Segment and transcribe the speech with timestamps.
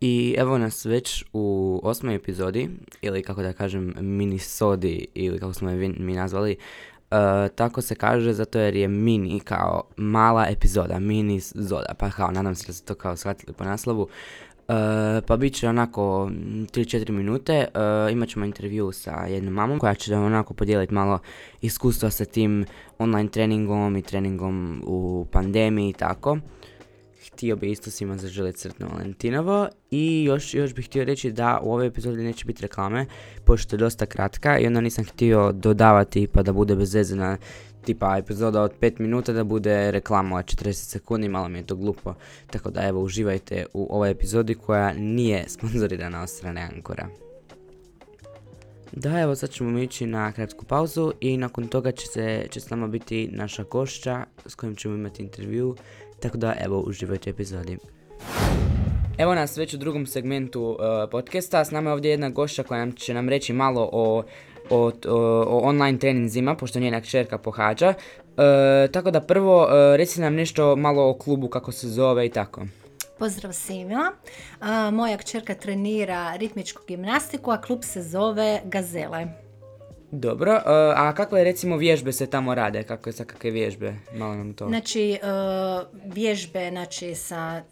[0.00, 5.70] I evo nas već u osmoj epizodi, ili kako da kažem minisodi, ili kako smo
[5.70, 6.56] je mi nazvali.
[7.10, 7.16] Uh,
[7.54, 12.54] tako se kaže zato jer je mini kao mala epizoda, mini zoda, pa kao nadam
[12.54, 14.02] se da ste to kao shvatili po naslovu.
[14.02, 14.76] Uh,
[15.26, 20.12] pa bit će onako 3-4 minute, uh, imat ćemo intervju sa jednom mamom koja će
[20.12, 21.18] nam onako podijeliti malo
[21.60, 22.64] iskustva sa tim
[22.98, 26.38] online treningom i treningom u pandemiji i tako.
[27.40, 31.72] Htio bi isto svima zaželjeti sretno Valentinovo i još, još bih htio reći da u
[31.72, 33.06] ovoj epizodi neće biti reklame,
[33.44, 37.36] pošto je dosta kratka i onda nisam htio dodavati pa da bude bez na
[37.84, 41.76] tipa epizoda od 5 minuta da bude reklama od 40 sekundi, malo mi je to
[41.76, 42.14] glupo.
[42.50, 47.29] Tako da evo uživajte u ovoj epizodi koja nije sponzorirana od strane Ankora.
[48.92, 52.70] Da, evo sad ćemo ići na kratku pauzu i nakon toga će, se, će s
[52.70, 55.76] nama biti naša gošća s kojim ćemo imati intervju,
[56.20, 57.78] tako da evo uživajte epizodi.
[59.18, 60.76] Evo nas već u drugom segmentu uh,
[61.10, 64.22] podcasta, s nama je ovdje jedna gošća koja nam će nam reći malo o,
[64.70, 65.16] o, o,
[65.48, 67.88] o online treninzima, pošto njena kćerka pohađa.
[67.88, 72.30] Uh, tako da prvo, uh, reci nam nešto malo o klubu, kako se zove i
[72.30, 72.66] tako.
[73.20, 74.12] Pozdrav svima.
[74.92, 79.26] Moja kćerka trenira ritmičku gimnastiku, a klub se zove Gazele.
[80.12, 80.62] Dobro, uh,
[80.96, 82.82] a kakve recimo vježbe se tamo rade?
[82.82, 83.94] Kakve sa kakve vježbe?
[84.14, 84.68] Malo nam to.
[84.68, 85.18] Znači, e,
[86.04, 87.62] vježbe znači, sa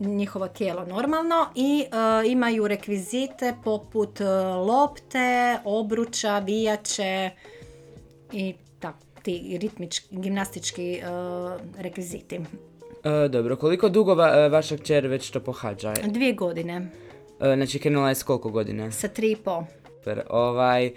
[0.00, 1.86] njihovo tijelo normalno i e,
[2.30, 7.30] imaju rekvizite poput e, lopte, obruča, vijače
[8.32, 11.02] i tako, ti ritmički, gimnastički e,
[11.78, 12.40] rekviziti.
[12.96, 15.94] Uh, dobro, koliko dugo va- uh, vaša kćer već to pohađa?
[16.04, 16.86] Dvije godine,
[17.38, 18.90] Uh, znači krenula je s koliko godina?
[18.90, 19.62] sa tri i pol.
[19.88, 20.92] Super, ovaj,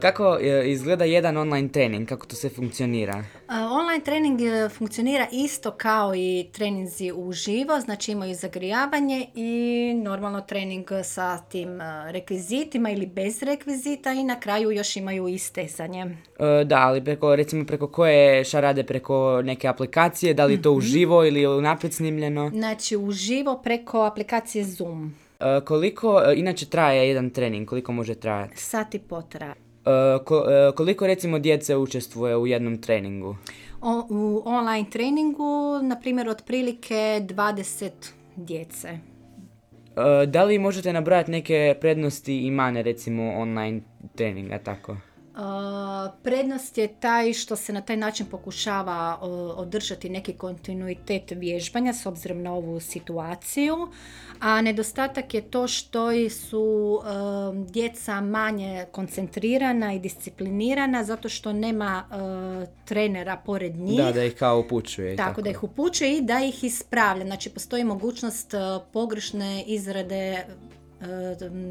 [0.00, 3.24] kako uh, izgleda jedan online trening, kako to sve funkcionira?
[3.48, 10.86] A, Online trening funkcionira isto kao i treninzi uživo, znači imaju zagrijavanje i normalno trening
[11.04, 11.68] sa tim
[12.10, 16.16] rekvizitima ili bez rekvizita i na kraju još imaju i stezanje.
[16.64, 20.72] Da, ali preko, recimo preko koje šta rade preko neke aplikacije, da li je to
[20.72, 22.50] uživo ili je unaprijed snimljeno?
[22.50, 25.14] Znači uživo preko aplikacije Zoom.
[25.40, 28.56] Uh, koliko uh, inače traje jedan trening, koliko može trajati?
[28.56, 29.54] Sat i po traje.
[29.54, 30.44] Uh, ko-
[30.76, 33.36] koliko recimo djece učestvuje u jednom treningu?
[33.80, 35.44] O- u online treningu,
[35.82, 36.94] na primjer, otprilike
[37.24, 37.90] 20
[38.36, 38.98] djece.
[40.26, 43.80] Da li možete nabrojati neke prednosti i mane recimo online
[44.14, 44.96] treninga, tako?
[46.22, 49.18] Prednost je taj što se na taj način pokušava
[49.56, 53.88] održati neki kontinuitet vježbanja s obzirom na ovu situaciju,
[54.40, 62.04] a nedostatak je to što su um, djeca manje koncentrirana i disciplinirana zato što nema
[62.10, 63.96] uh, trenera pored njih.
[63.96, 65.14] Da, da ih kao upućuje.
[65.14, 67.24] i Tako, da ih upućuje i da ih ispravlja.
[67.24, 68.60] Znači postoji mogućnost uh,
[68.92, 70.44] pogrešne izrade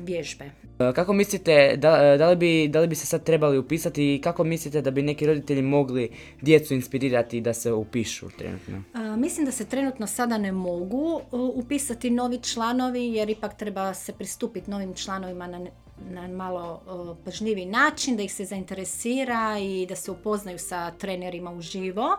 [0.00, 0.44] vježbe.
[0.78, 4.20] E, Kako mislite, da, da, li bi, da li bi se sad trebali upisati i
[4.20, 8.82] kako mislite da bi neki roditelji mogli djecu inspirirati da se upišu trenutno?
[8.94, 14.12] A, Mislim da se trenutno sada ne mogu upisati novi članovi jer ipak treba se
[14.12, 15.66] pristupiti novim članovima na,
[16.10, 21.50] na malo uh, pažljiviji način, da ih se zainteresira i da se upoznaju sa trenerima
[21.50, 22.16] uživo.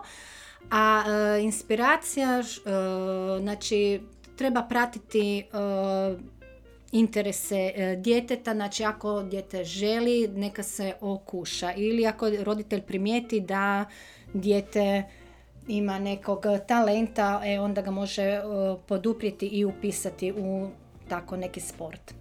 [0.70, 4.00] A uh, inspiracija, uh, znači
[4.36, 5.44] treba pratiti
[6.98, 11.72] interese e, djeteta, znači ako dijete želi, neka se okuša.
[11.72, 13.84] Ili ako roditelj primijeti da
[14.34, 15.02] dijete
[15.68, 18.42] ima nekog talenta, e, onda ga može e,
[18.86, 20.68] poduprijeti i upisati u
[21.08, 22.14] tako neki sport.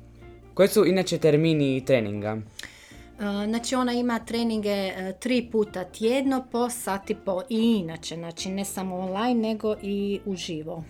[0.54, 2.38] Koji su inače termini treninga?
[2.38, 8.66] E, Znači ona ima treninge tri puta tjedno po sati po i inače, znači ne
[8.66, 10.84] samo online nego i uživo.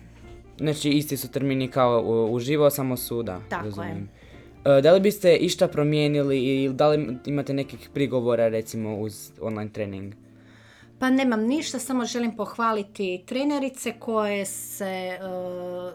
[0.58, 3.40] Znači isti su termini kao u- uživo, samo su da.
[3.50, 3.70] Tako je.
[3.70, 4.08] razumijem.
[4.68, 9.70] E, Da li biste išta promijenili ili da li imate nekih prigovora recimo uz online
[9.72, 10.14] trening?
[10.98, 15.18] Pa nemam ništa, samo želim pohvaliti trenerice koje se, e,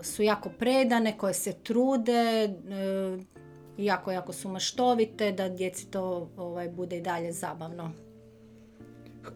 [0.04, 2.52] su jako predane, koje se trude, e,
[3.78, 7.92] jako, jako su maštovite, da djeci to ovaj, bude i dalje zabavno.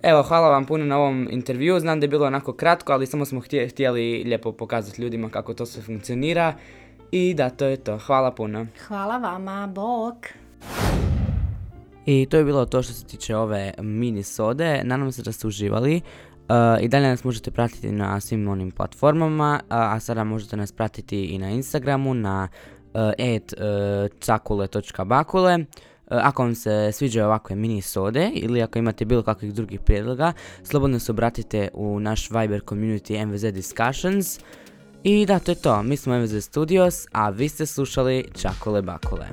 [0.02, 1.80] Evo, hvala vam puno na ovom intervju.
[1.80, 5.54] Znam da je bilo onako kratko, ali samo smo htje- htjeli lijepo pokazati ljudima kako
[5.54, 6.54] to sve funkcionira.
[7.12, 7.98] I da, to je to.
[7.98, 8.68] Hvala puno.
[8.88, 10.16] Hvala vama, bok!
[12.06, 14.82] I to je bilo to što se tiče ove mini sode.
[14.84, 16.02] Nadam se da ste uživali.
[16.50, 20.72] Uh, I dalje nas možete pratiti na svim onim platformama, a, a sada možete nas
[20.72, 22.48] pratiti i na Instagramu na
[22.94, 25.66] uh, at, uh, cakule.bakule.
[26.07, 30.34] Uh, ako vam se sviđaju ovakve mini sode ili ako imate bilo kakvih drugih prijedloga,
[30.63, 34.40] slobodno se obratite u naš Viber community MVZ Discussions
[35.06, 35.84] I da, to je to.
[35.84, 39.28] Mi smo MZ Studios, a vi ste slušali Čakole Bakole.